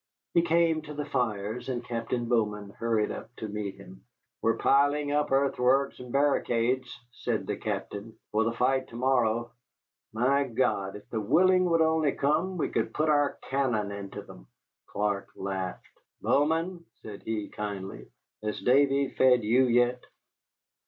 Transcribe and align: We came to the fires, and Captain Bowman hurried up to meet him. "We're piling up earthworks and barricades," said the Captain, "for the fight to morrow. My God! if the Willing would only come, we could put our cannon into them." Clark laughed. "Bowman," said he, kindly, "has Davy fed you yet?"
We 0.33 0.41
came 0.41 0.81
to 0.81 0.95
the 0.95 1.05
fires, 1.05 1.69
and 1.69 1.83
Captain 1.83 2.25
Bowman 2.27 2.71
hurried 2.71 3.11
up 3.11 3.29
to 3.35 3.47
meet 3.47 3.75
him. 3.75 4.03
"We're 4.41 4.57
piling 4.57 5.11
up 5.11 5.31
earthworks 5.31 5.99
and 5.99 6.11
barricades," 6.11 6.99
said 7.11 7.45
the 7.45 7.55
Captain, 7.55 8.17
"for 8.31 8.43
the 8.43 8.51
fight 8.51 8.87
to 8.87 8.95
morrow. 8.95 9.51
My 10.11 10.45
God! 10.45 10.95
if 10.95 11.07
the 11.11 11.21
Willing 11.21 11.65
would 11.65 11.81
only 11.81 12.13
come, 12.13 12.57
we 12.57 12.69
could 12.69 12.95
put 12.95 13.09
our 13.09 13.37
cannon 13.51 13.91
into 13.91 14.23
them." 14.23 14.47
Clark 14.87 15.27
laughed. 15.35 15.85
"Bowman," 16.19 16.83
said 17.03 17.21
he, 17.21 17.49
kindly, 17.49 18.07
"has 18.41 18.59
Davy 18.59 19.09
fed 19.09 19.43
you 19.43 19.67
yet?" 19.67 20.03